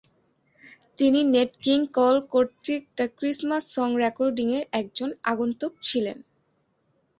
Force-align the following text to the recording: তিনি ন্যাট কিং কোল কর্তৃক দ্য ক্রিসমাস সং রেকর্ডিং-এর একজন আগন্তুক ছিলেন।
তিনি 0.99 1.19
ন্যাট 1.25 1.51
কিং 1.63 1.79
কোল 1.95 2.15
কর্তৃক 2.31 2.83
দ্য 2.97 3.05
ক্রিসমাস 3.17 3.63
সং 3.75 3.89
রেকর্ডিং-এর 4.03 4.63
একজন 4.81 5.09
আগন্তুক 5.31 5.71
ছিলেন। 5.81 6.17